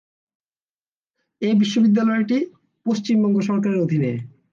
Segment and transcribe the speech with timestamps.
[1.41, 2.37] এই বিশ্ববিদ্যালয়টি
[2.85, 4.11] পশ্চিমবঙ্গ সরকারের অধীনে।